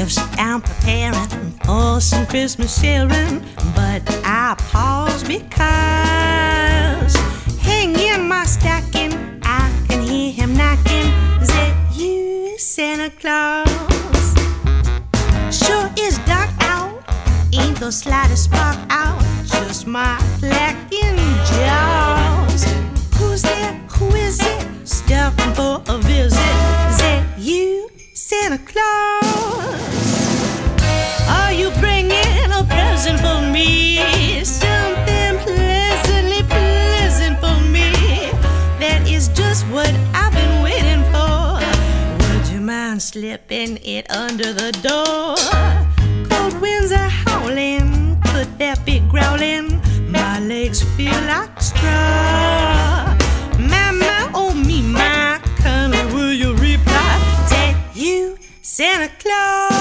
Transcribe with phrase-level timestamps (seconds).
[0.00, 3.40] Gifts I'm preparing for some Christmas sharing,
[3.74, 7.14] but I pause because
[7.60, 11.12] hanging my stocking, I can hear him knocking.
[11.42, 13.68] Is it you, Santa Claus?
[15.54, 17.04] Sure is dark out,
[17.52, 21.18] ain't the slightest spark out, just my lacking
[21.52, 22.64] jaws.
[23.18, 23.74] Who's there?
[23.98, 24.88] Who is it?
[24.88, 26.56] Stopping for a visit.
[26.88, 27.89] Is it you,
[28.20, 29.64] Santa Claus?
[31.26, 34.44] Are you bringing a present for me?
[34.44, 37.90] Something pleasantly pleasant for me.
[38.78, 41.64] That is just what I've been waiting for.
[42.28, 45.36] Would you mind slipping it under the door?
[46.28, 49.80] Cold winds are howling, could that be growling?
[50.12, 52.89] My legs feel like straw.
[58.80, 59.74] Santa Claus.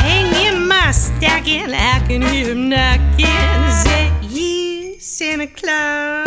[0.00, 3.26] Hanging my stacking, I can hear him knocking.
[3.26, 6.23] Is that you, Santa Claus?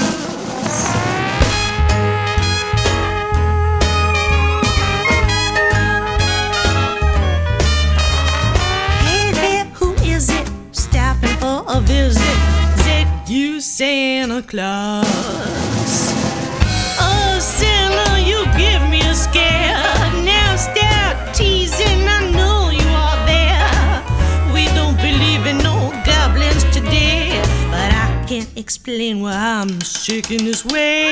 [13.78, 15.06] Santa Claus?
[17.00, 19.78] Oh, Santa, you give me a scare.
[20.26, 24.02] Now stop teasing, I know you are there.
[24.52, 27.40] We don't believe in no goblins today,
[27.70, 31.12] but I can't explain why I'm shaking this way.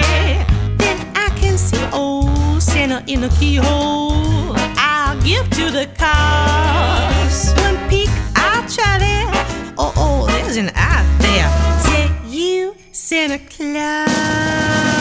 [0.80, 4.56] Then I can see old oh, Santa in a keyhole.
[4.82, 7.54] I'll give to the cause.
[7.62, 9.30] One peek, I'll try there.
[9.78, 11.95] Oh, oh, there's an eye there.
[12.36, 14.95] You, Santa Claus.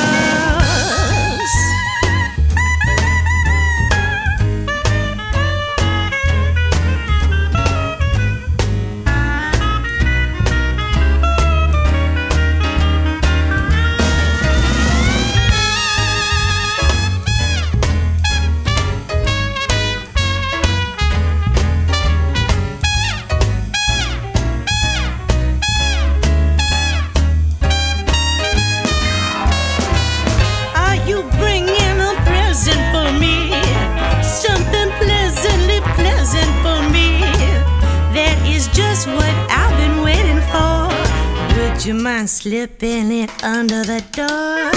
[41.85, 44.73] You mind slipping it under the door?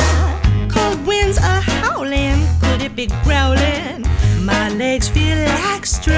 [0.67, 4.03] Cold winds are howling, could it be growling?
[4.43, 6.13] My legs feel like straw.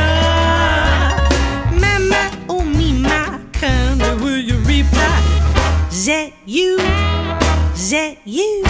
[1.79, 5.21] Mama, oh me, my kind, will you reply?
[6.07, 8.63] That you, that you.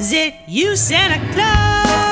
[0.00, 2.11] Is it you, Santa Claus?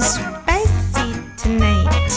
[0.00, 2.10] Spicy tonight.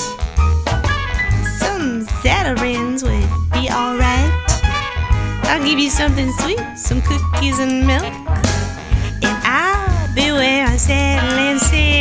[1.59, 4.31] Some Zatarain's would be alright.
[5.43, 8.03] I'll give you something sweet, some cookies and milk.
[9.23, 11.96] And I'll be wearing satin silk.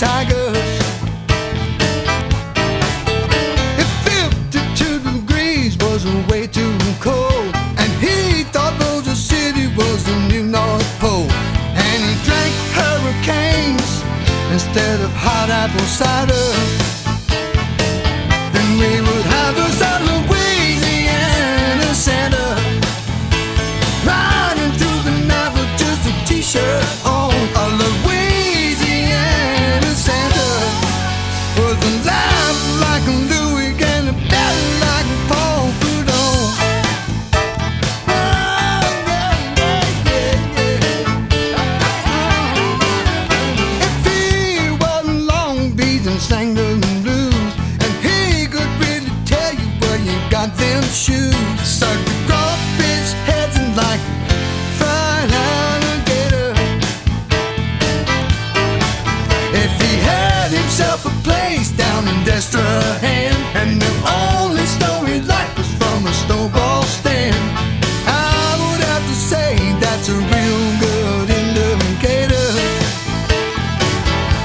[0.00, 0.78] Tigers."
[3.82, 7.50] If 52 degrees was way too cold,
[7.80, 11.28] and he thought Rosa City was the new North Pole,
[11.84, 13.90] and he drank hurricanes
[14.54, 16.19] instead of hot apple cider.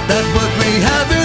[0.07, 1.24] That what we have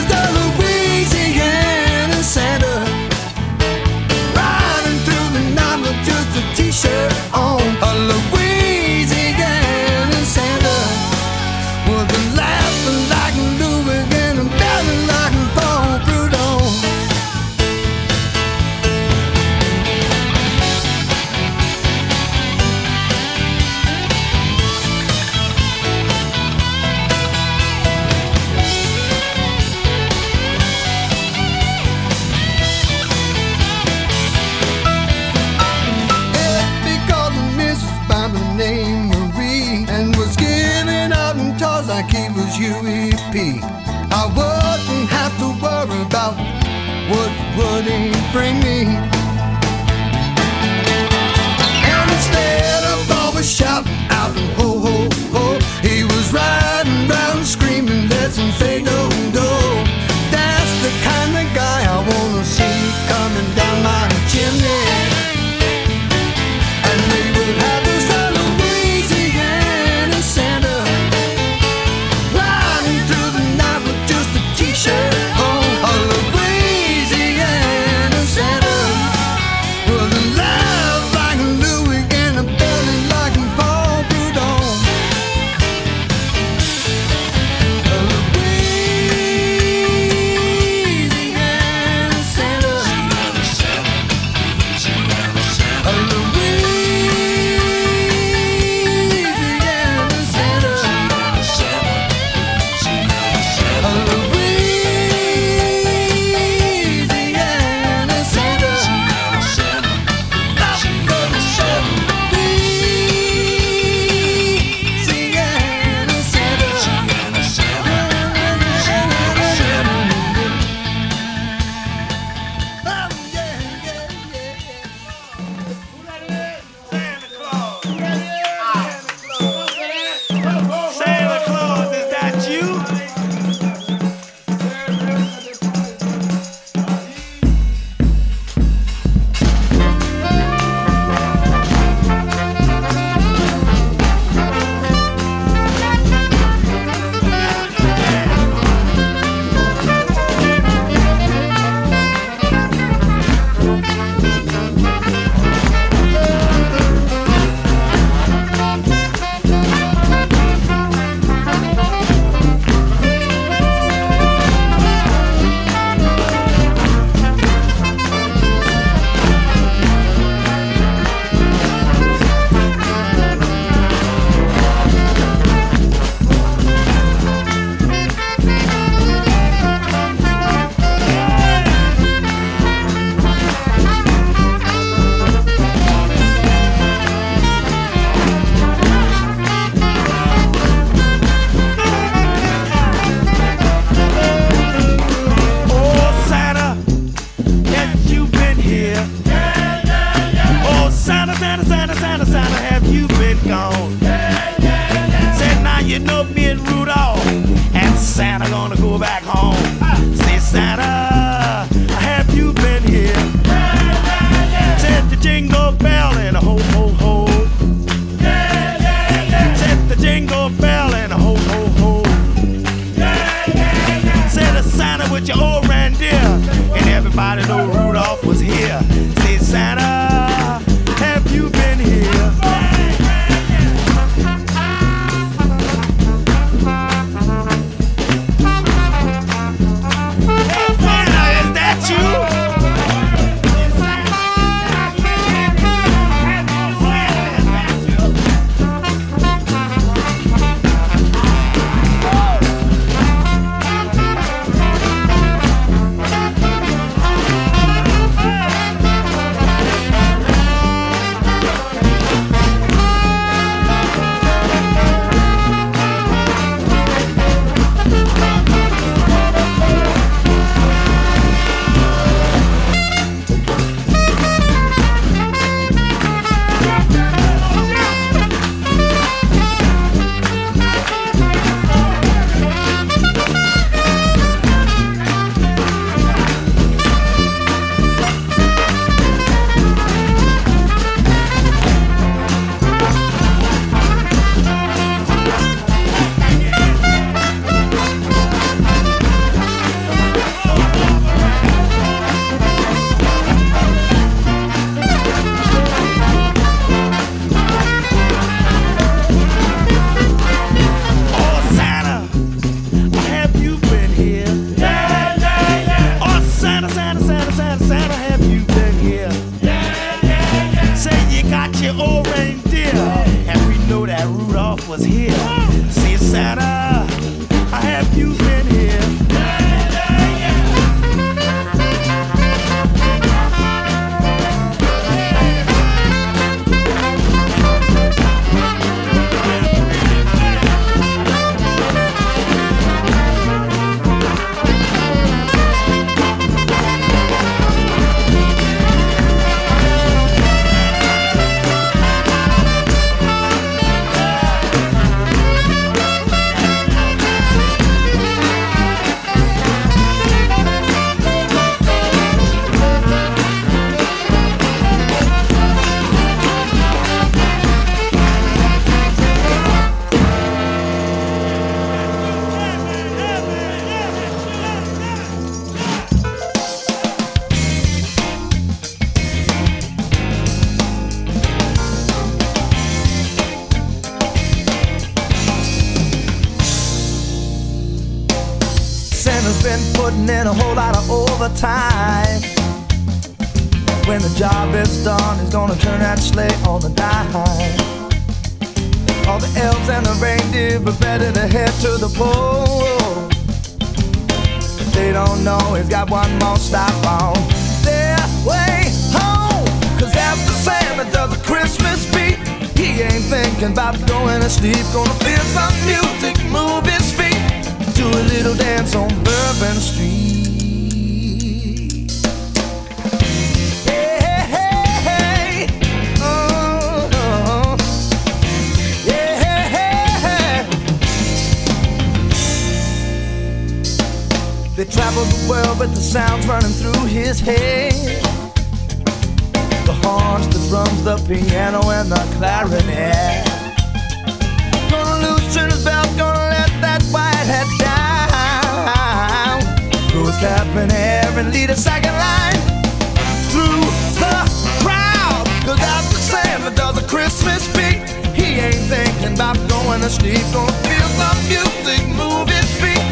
[459.01, 460.21] thinking about going to sleep.
[460.33, 462.85] Gonna feel some music, move his feet,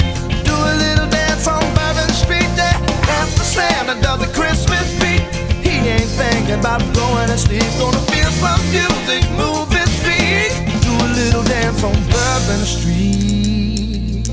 [0.44, 2.48] do a little dance on Bourbon Street.
[2.56, 2.78] There.
[3.20, 5.22] After Santa does a Christmas beat,
[5.62, 7.68] he ain't thinking about going to sleep.
[7.78, 14.28] Gonna feel some music, move his feet, do a little dance on Bourbon Street.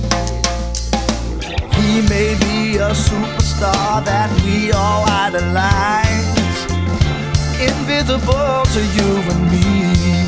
[1.76, 6.68] He may be a superstar that we all idolize,
[7.60, 10.25] invisible to you and me.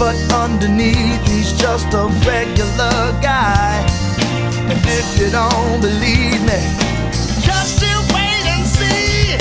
[0.00, 3.84] But underneath, he's just a regular guy.
[4.72, 6.56] And if you don't believe me,
[7.44, 9.36] just you wait and see.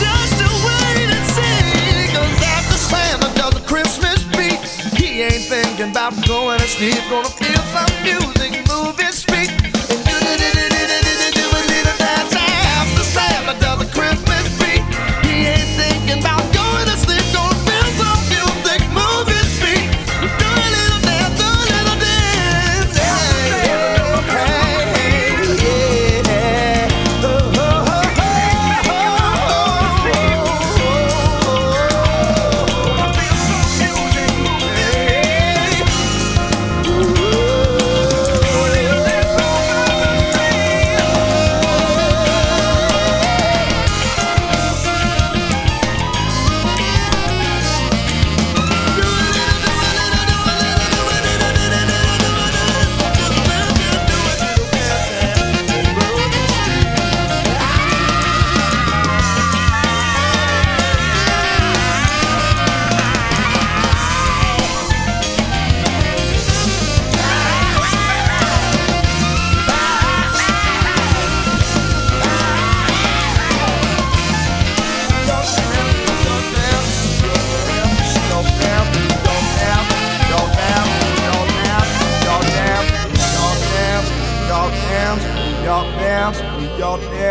[0.00, 2.08] Just you wait and see.
[2.08, 4.64] Cause after Santa does a Christmas beat,
[4.98, 6.96] he ain't thinking about going to sleep.
[7.10, 8.98] Gonna feel some music, move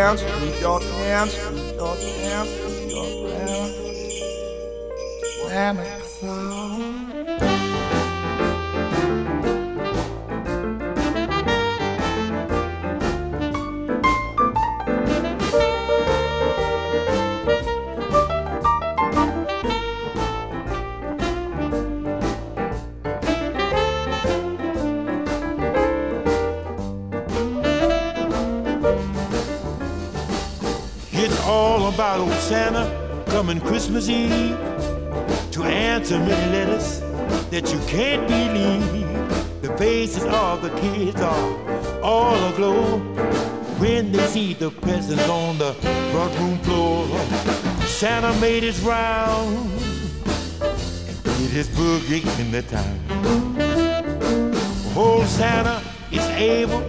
[0.06, 3.74] hands, with your hands, with your hands, with your hands.
[5.42, 6.75] When a cloud
[33.46, 34.58] coming Christmas Eve
[35.52, 36.98] to answer many letters
[37.50, 39.62] that you can't believe.
[39.62, 42.98] The faces of the kids are all aglow
[43.78, 45.74] when they see the presents on the
[46.10, 47.06] front room floor.
[47.86, 49.56] Santa made his round
[51.06, 52.98] and did his boogie in the town.
[54.96, 56.80] Old Santa is able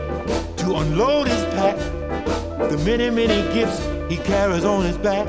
[0.55, 1.77] to unload his pack
[2.71, 5.27] the many, many gifts he carries on his back.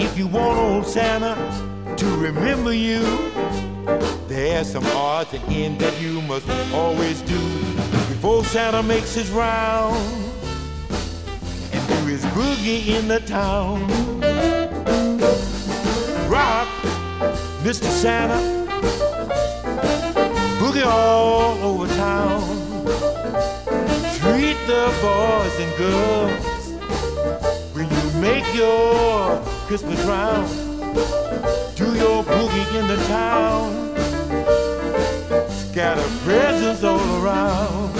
[0.00, 1.34] If you want old Santa
[1.96, 3.00] to remember you,
[4.28, 7.40] there's some odds and ends that you must always do
[8.08, 9.96] before Santa makes his round
[11.72, 13.88] and do his boogie in the town.
[16.30, 16.68] Rock,
[17.64, 17.90] Mr.
[17.90, 18.38] Santa,
[20.60, 22.40] boogie all over town.
[24.20, 26.44] Treat the boys and girls
[27.74, 29.37] when you make your
[29.68, 30.48] Christmas round.
[31.76, 33.94] Do your boogie in the town.
[35.50, 37.97] Scatter presents all around.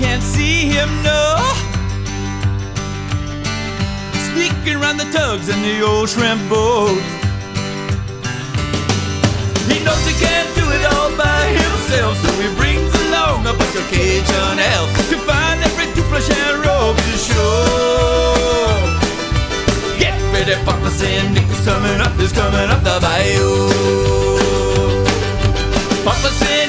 [0.00, 1.36] can't see him, no.
[4.32, 6.96] Sneaking around the tugs and the old shrimp boat.
[9.68, 13.76] He knows he can't do it all by himself, so he brings along a bunch
[13.76, 16.20] of Cajun elves to find every dupla
[16.64, 18.72] rope to show.
[20.00, 23.68] Get ready for the San Nick's coming up, He's coming up the bayou.
[26.04, 26.59] Papa San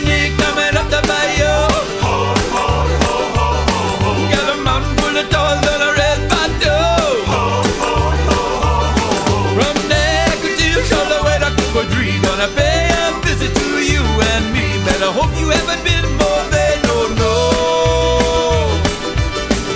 [15.11, 18.67] hope you haven't been more than you know.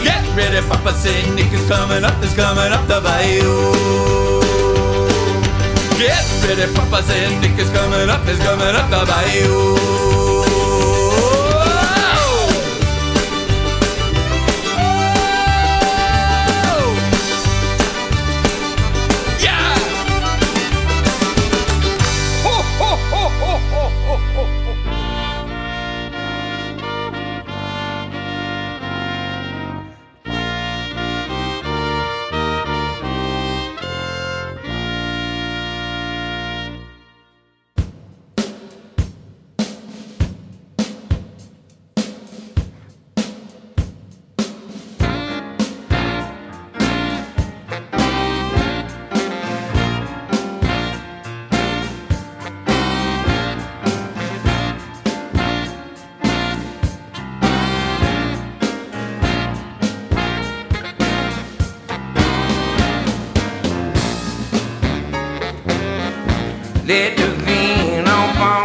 [0.03, 3.73] Get ready Papa for Nick is coming up, is coming up the bayou.
[5.99, 10.34] Get ready Papa for Nick is coming up, is coming up the bayou.
[67.43, 68.64] green on fire.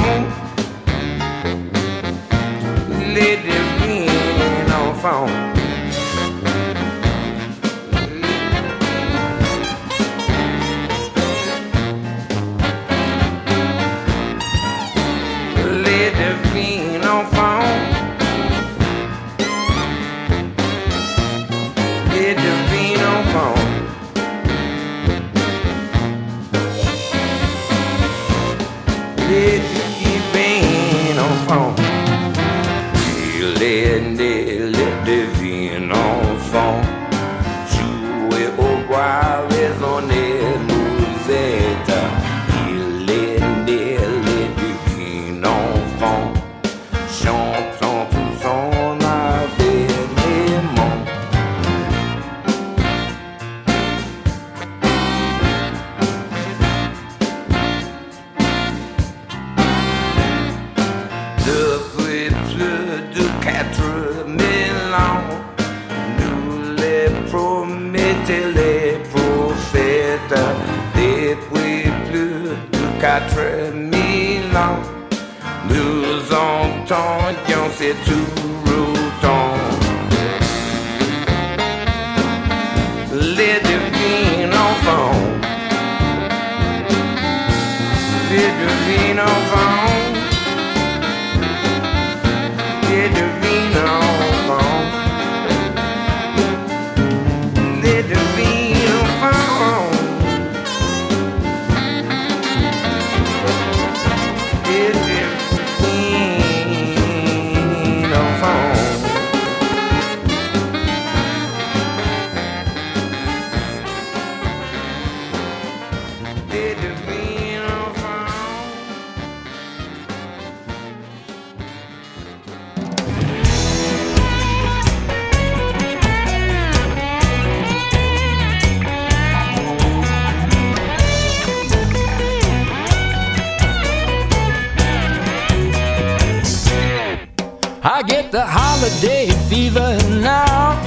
[138.80, 140.80] Holiday fever now.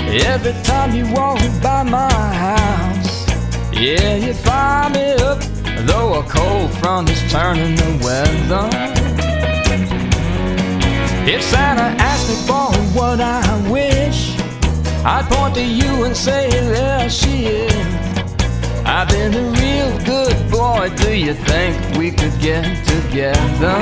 [0.00, 3.30] Every time you walk by my house,
[3.72, 5.38] yeah, you fire me up.
[5.86, 8.68] Though a cold front is turning the weather.
[11.26, 14.36] If Santa asked me for what I wish,
[15.04, 18.04] I'd point to you and say, There she is.
[18.84, 20.90] I've been a real good boy.
[20.96, 23.78] Do you think we could get together?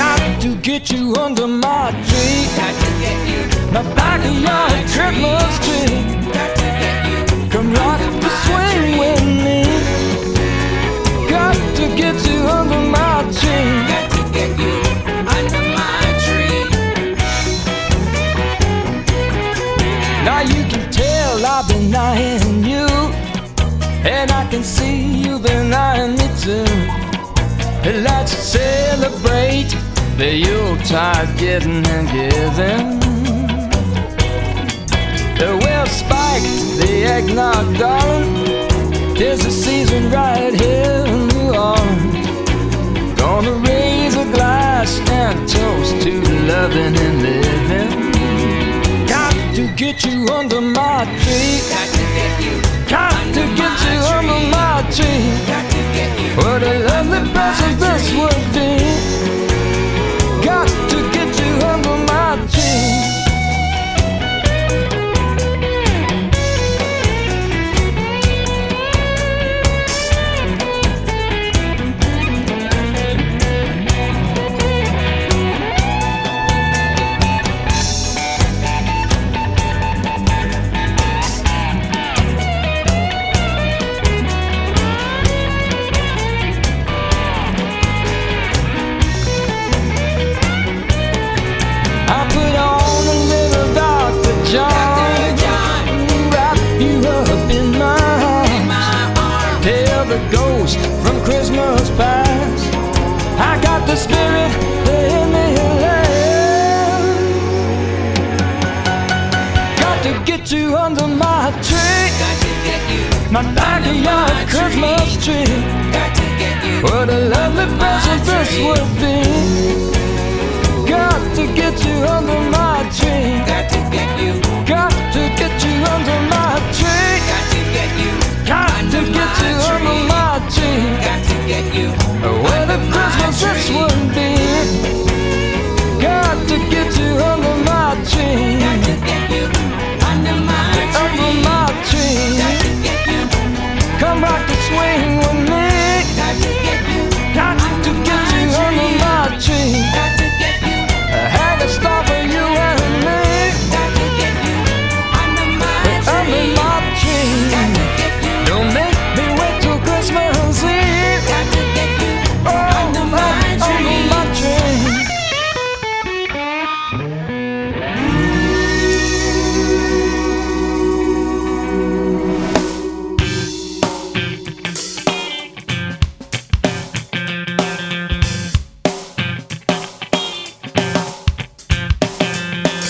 [0.00, 2.44] Got to get you under my tree.
[2.58, 3.42] Got to get you.
[3.74, 5.96] My backyard Christmas tree.
[6.36, 7.18] Got to get you.
[7.52, 9.60] Come rock the swing with me.
[11.34, 13.72] Got to get you under my tree.
[13.92, 14.76] Got to get you
[15.36, 16.60] under my tree.
[20.28, 22.57] Now you can tell I've been you.
[24.20, 26.66] And I can see you've been eyeing me too.
[28.02, 29.70] Let's celebrate
[30.16, 32.98] the Yuletide getting and giving.
[35.38, 36.42] We'll spike
[36.80, 39.14] the eggnog, darling.
[39.14, 43.20] Tis the season right here in New Orleans.
[43.20, 46.20] Gonna raise a glass and toast to
[46.52, 47.90] loving and living.
[49.06, 51.60] Got to get you under my tree.
[51.70, 52.77] Got to get you.
[52.88, 55.28] Got to get you under my tree.
[56.36, 58.77] What a lovely present this would be.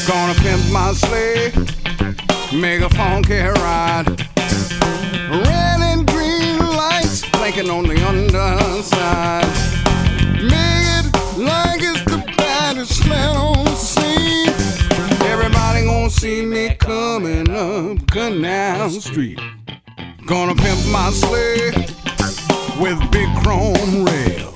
[0.08, 1.52] Gonna pimp my sleigh,
[2.58, 4.08] make a funky ride.
[5.28, 9.44] Red and green lights blinking on the underside.
[10.40, 14.48] Make it like it's the baddest man on the scene.
[15.30, 19.38] Everybody gonna see me coming up Canal Street.
[20.24, 21.72] Gonna pimp my sleigh
[22.80, 24.47] with big chrome rails.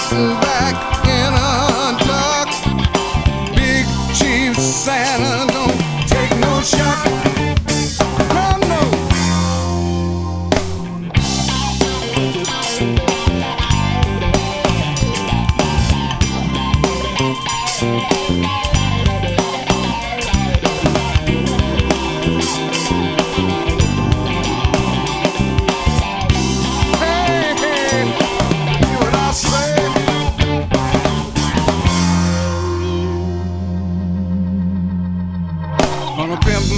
[0.00, 0.89] Sitting back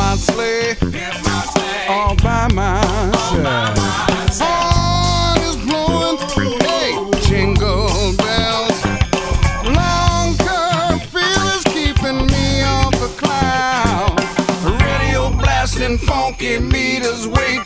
[0.03, 0.75] my sleigh
[1.89, 3.79] all by myself.
[5.47, 6.19] Is blowing,
[7.27, 7.89] jingle
[8.23, 8.79] bells.
[9.79, 10.31] Long
[11.15, 12.47] is keeping me
[13.03, 14.19] the cloud.
[14.83, 17.61] Radio blasting funky meters way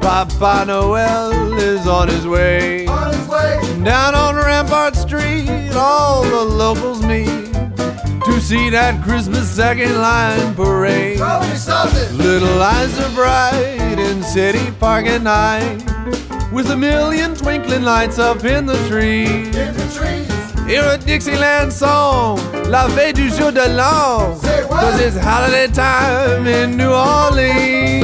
[0.00, 2.86] Papa Noel is on his way.
[3.84, 7.52] Down on Rampart Street, all the locals meet
[8.24, 11.18] to see that Christmas second line parade.
[12.12, 15.82] Little eyes are bright in City Park at night,
[16.52, 19.54] with a million twinkling lights up in the trees.
[20.66, 22.38] Hear a Dixieland song,
[22.70, 28.03] La Veille du Jour de l'An, cause it's holiday time in New Orleans.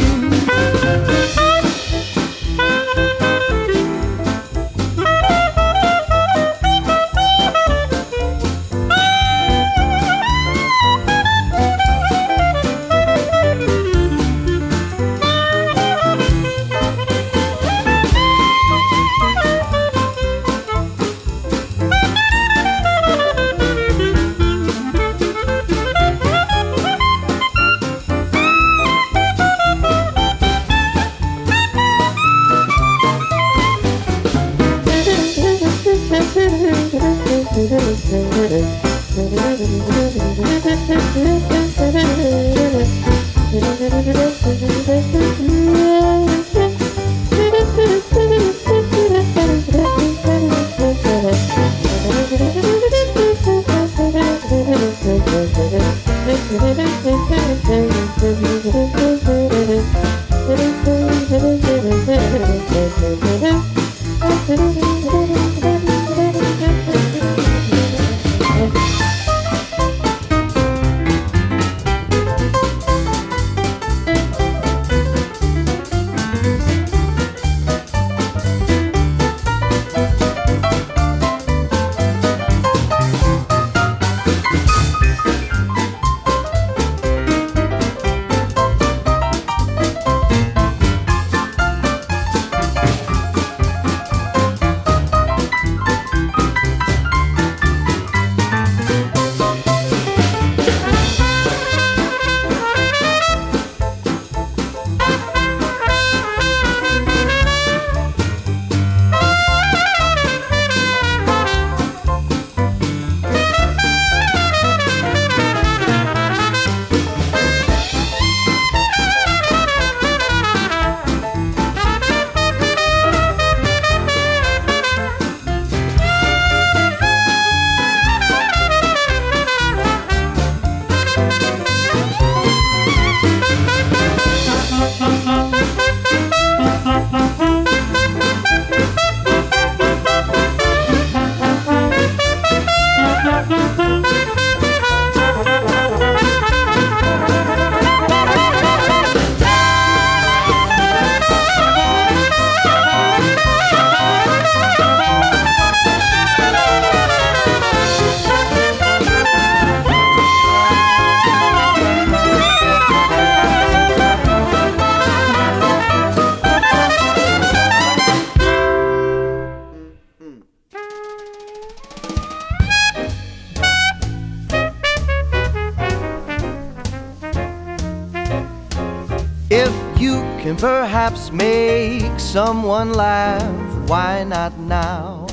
[180.60, 185.26] Perhaps make someone laugh, why not now?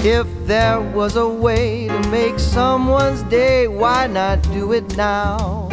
[0.00, 5.70] If there was a way to make someone's day, why not do it now?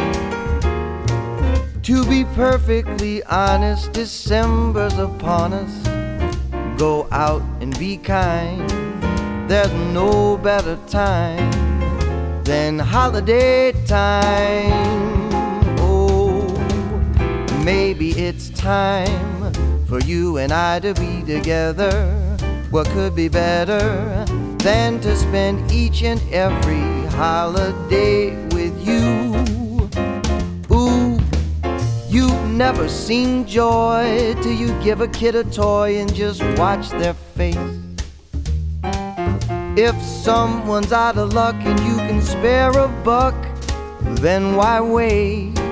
[1.82, 6.78] To be perfectly honest, December's upon us.
[6.78, 8.66] Go out and be kind.
[9.46, 11.50] There's no better time
[12.44, 15.23] than holiday time.
[17.64, 19.54] Maybe it's time
[19.86, 22.14] for you and I to be together.
[22.70, 24.26] What could be better
[24.58, 29.34] than to spend each and every holiday with you?
[30.70, 31.18] Ooh,
[32.06, 37.14] you've never seen joy till you give a kid a toy and just watch their
[37.14, 37.56] face.
[39.74, 43.34] If someone's out of luck and you can spare a buck,
[44.20, 45.63] then why wait?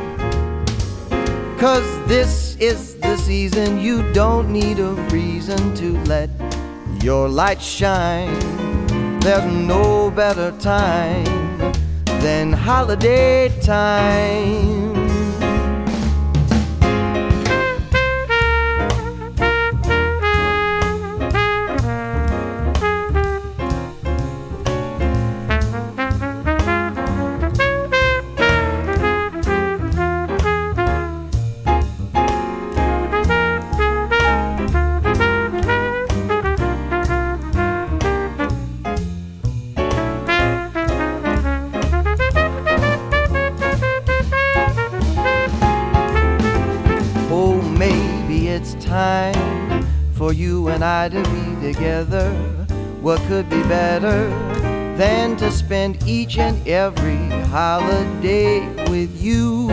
[1.63, 6.29] Cause this is the season you don't need a reason to let
[7.01, 8.37] your light shine.
[9.21, 11.25] There's no better time
[12.21, 14.82] than holiday time.
[55.53, 59.71] Spend each and every holiday with you?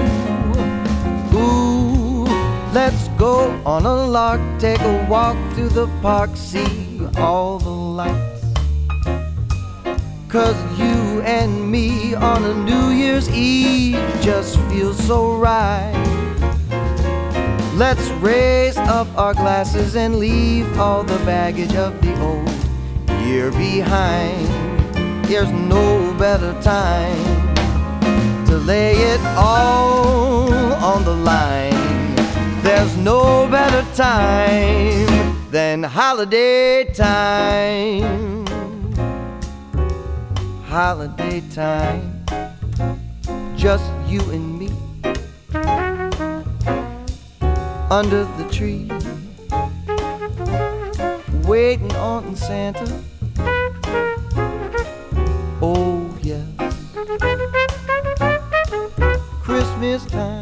[1.33, 2.25] Ooh,
[2.73, 8.45] let's go on a lark, take a walk through the park, see all the lights.
[10.27, 15.95] Cause you and me on a New Year's Eve just feels so right.
[17.75, 22.49] Let's raise up our glasses and leave all the baggage of the old
[23.25, 24.58] year behind.
[25.29, 27.55] There's no better time
[28.47, 30.51] to lay it all
[30.83, 32.15] on the line.
[32.63, 38.43] There's no better time than holiday time.
[40.65, 42.25] Holiday time.
[43.55, 44.71] Just you and me
[47.91, 48.89] under the tree,
[51.47, 53.08] waiting on Santa.
[55.61, 56.45] Oh, yes,
[59.43, 60.38] Christmas time,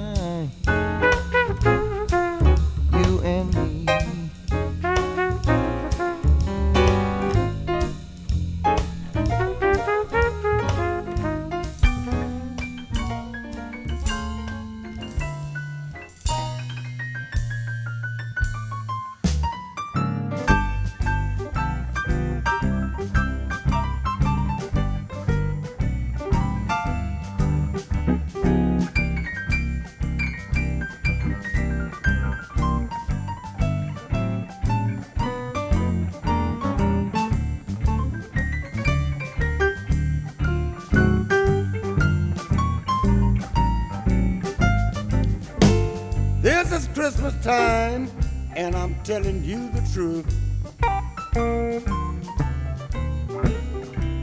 [49.07, 50.25] telling you the truth.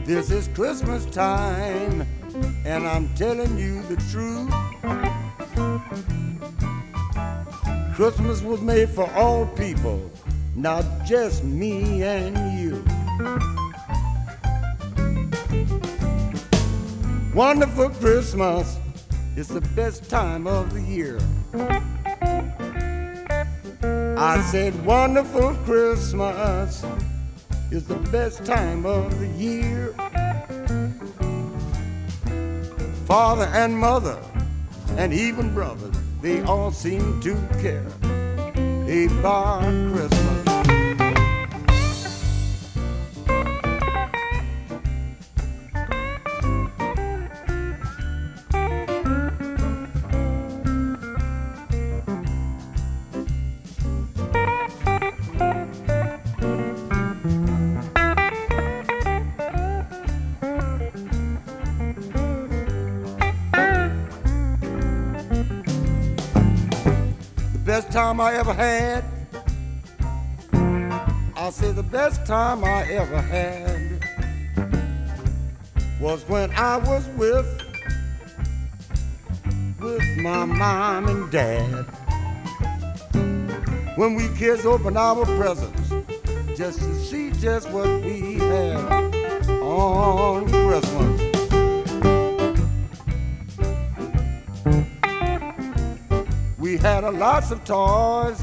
[0.05, 2.05] This is Christmas time,
[2.67, 4.51] and I'm telling you the truth.
[7.95, 10.11] Christmas was made for all people,
[10.55, 12.85] not just me and you.
[17.33, 18.77] Wonderful Christmas
[19.35, 21.17] is the best time of the year.
[24.17, 26.85] I said, wonderful Christmas
[27.69, 29.93] is the best time of the year.
[33.05, 34.17] Father and mother,
[34.97, 37.85] and even brothers, they all seem to care
[38.87, 40.24] about Christmas.
[67.95, 69.05] Time I ever had.
[71.37, 74.03] I'll say the best time I ever had
[76.01, 77.47] was when I was with
[79.79, 81.85] with my mom and dad.
[83.95, 85.89] When we kids opened our presents
[86.57, 89.15] just to see just what we had
[89.61, 91.24] on Christmas.
[96.85, 98.39] Had a lots of toys,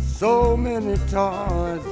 [0.00, 1.84] so many toys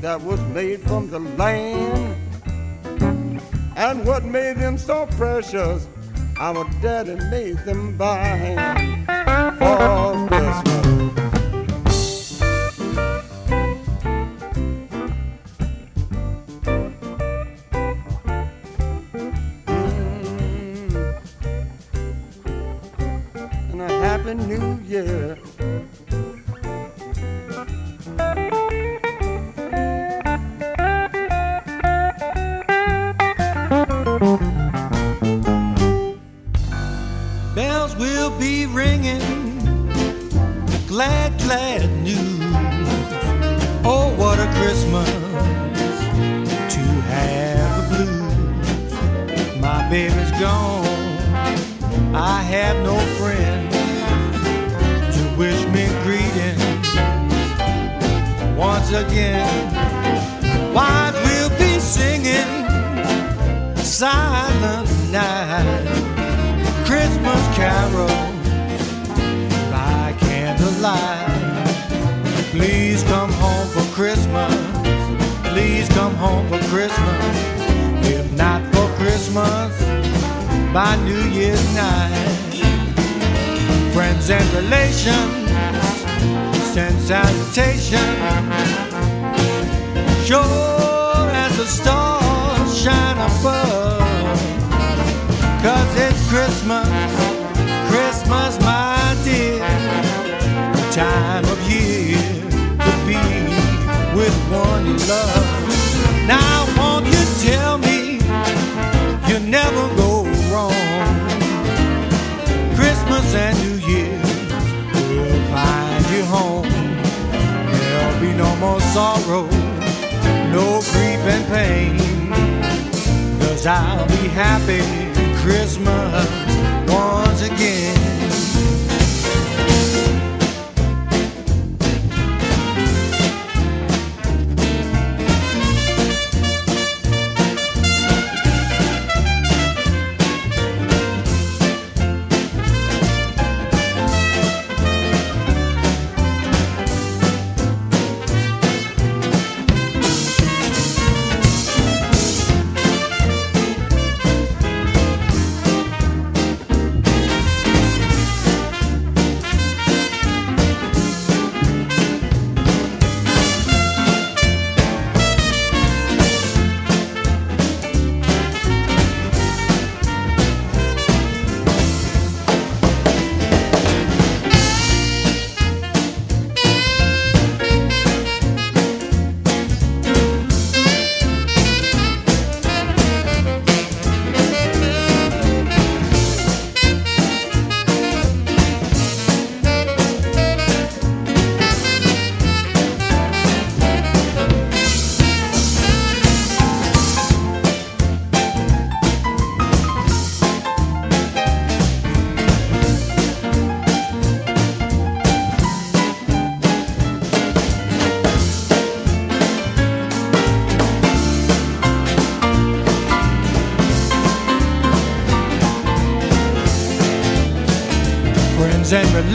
[0.00, 2.16] that was made from the land.
[3.76, 5.86] And what made them so precious,
[6.40, 9.06] our daddy made them by hand
[9.58, 10.85] for Christmas.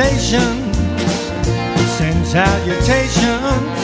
[0.01, 0.77] Relations
[1.97, 3.81] send salutations.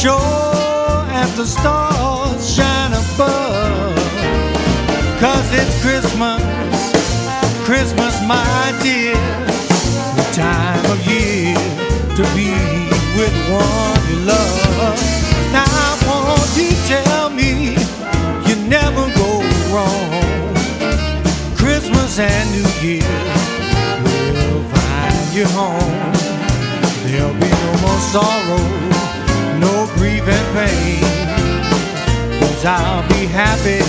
[0.00, 3.94] Sure as the stars shine above.
[5.20, 6.42] Cause it's Christmas,
[7.66, 9.14] Christmas, my dear.
[10.18, 11.54] The time of year
[12.18, 12.52] to be
[13.18, 14.98] with one you love.
[15.52, 17.76] Now, won't you tell me
[18.48, 19.30] you never go
[19.72, 20.54] wrong?
[21.56, 23.23] Christmas and New Year
[25.34, 26.12] you home.
[27.02, 28.62] There'll be no more sorrow,
[29.58, 31.02] no grief and pain.
[32.40, 33.82] Cause I'll be happy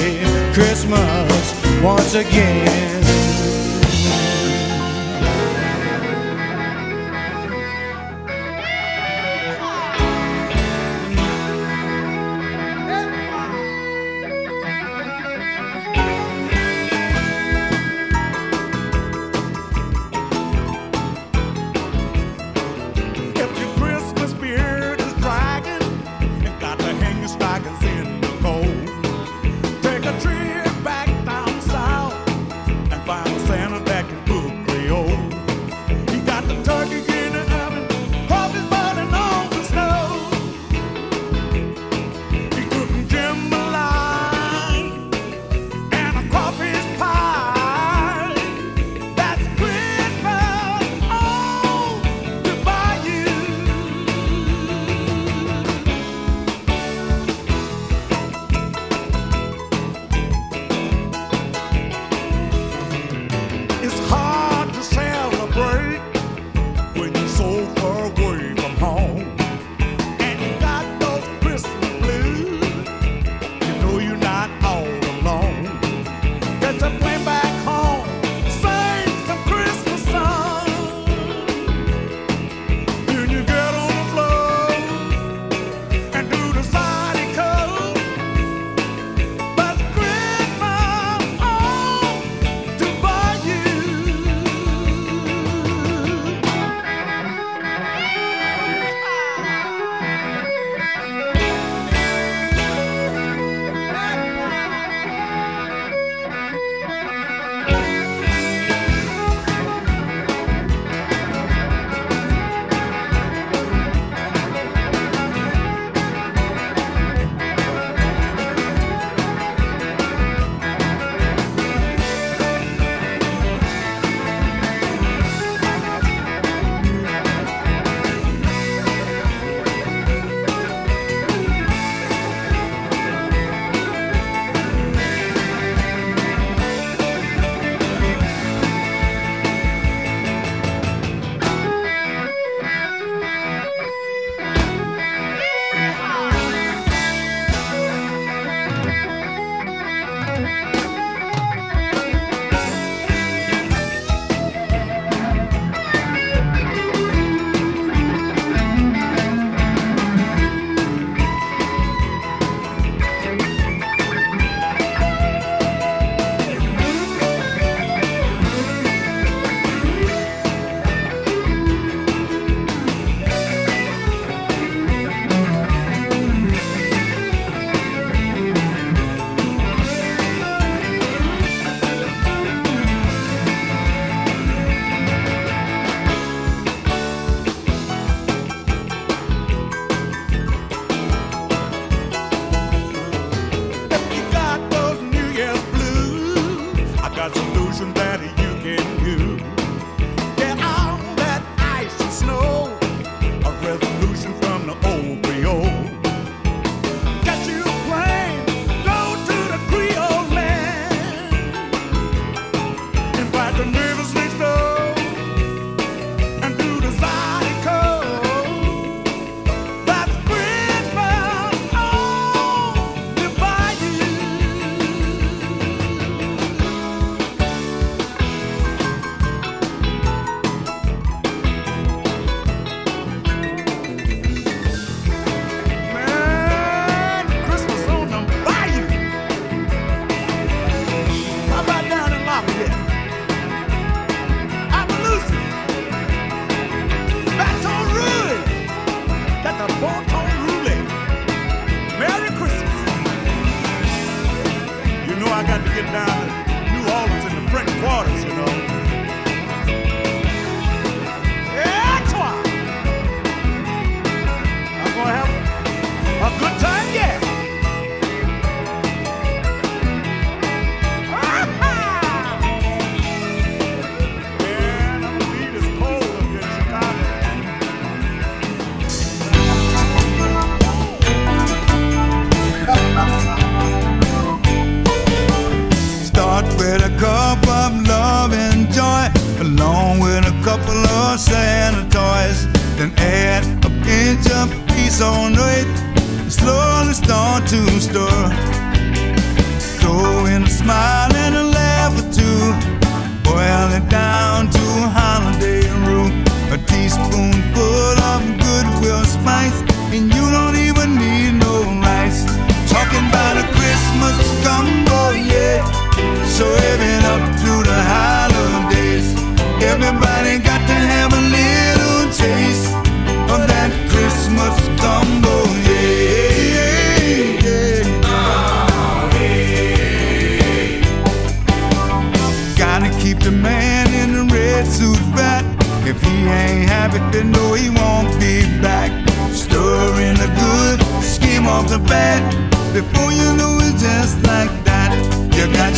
[0.53, 3.34] Christmas once again.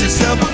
[0.07, 0.46] yourself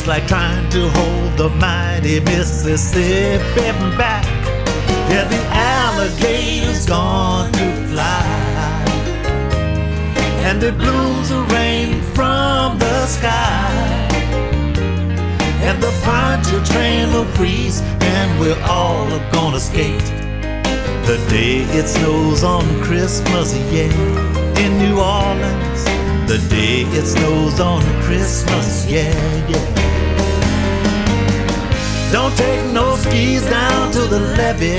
[0.00, 4.24] It's like trying to hold the mighty Mississippi back.
[5.10, 8.82] Yeah, the alligator's gone to fly.
[10.48, 14.08] And it blooms the rain from the sky.
[15.68, 20.08] And the Pontchartrain will freeze, and we're all gonna skate.
[21.04, 23.92] The day it snows on Christmas, yeah,
[24.64, 25.69] in New Orleans
[26.30, 29.12] the day it snows on Christmas, yeah,
[29.48, 29.66] yeah.
[32.12, 34.78] Don't take no skis down to the levee.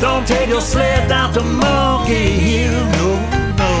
[0.00, 3.10] Don't take your sled down to Monkey Hill, no,
[3.60, 3.72] no.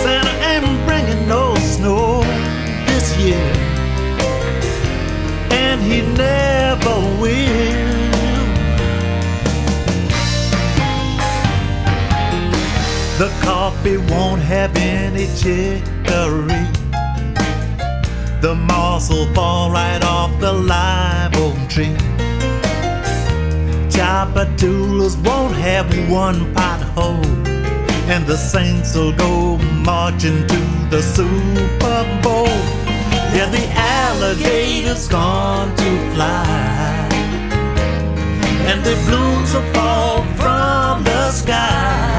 [0.00, 2.22] Santa ain't bringing no snow
[2.86, 3.50] this year,
[5.50, 7.85] and he never will.
[13.18, 16.66] The coffee won't have any chicory.
[18.42, 21.96] The moss will fall right off the live oak tree.
[23.88, 27.24] Tchoupitoulas won't have one pothole.
[28.06, 30.60] And the Saints will go marching to
[30.90, 32.52] the Super Bowl.
[33.32, 37.08] Yeah, the alligator's gone to fly.
[38.68, 42.15] And the blooms will fall from the sky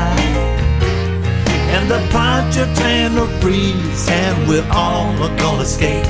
[1.88, 6.03] the Pontchartrain will freeze, and we're all gonna skate.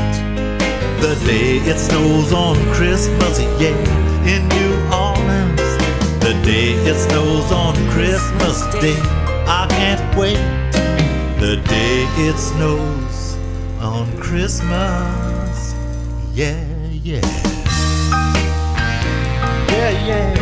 [1.02, 3.78] The day it snows on Christmas, yeah,
[4.26, 5.62] in New Orleans.
[6.20, 8.98] The day it snows on Christmas Day,
[9.46, 10.38] I can't wait.
[11.40, 13.38] The day it snows
[13.80, 15.76] on Christmas,
[16.34, 16.66] yeah.
[17.04, 17.22] Yeah,
[19.70, 20.37] yeah, yeah.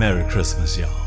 [0.00, 0.99] Merry Christmas, y'all.